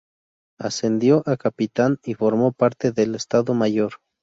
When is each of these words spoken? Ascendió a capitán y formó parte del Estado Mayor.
Ascendió 0.59 1.21
a 1.27 1.37
capitán 1.37 1.99
y 2.03 2.15
formó 2.15 2.53
parte 2.53 2.91
del 2.91 3.13
Estado 3.13 3.53
Mayor. 3.53 3.99